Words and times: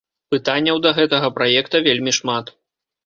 Пытанняў 0.35 0.79
да 0.87 0.93
гэтага 0.99 1.29
праекта 1.37 1.83
вельмі 1.89 2.17
шмат. 2.21 2.45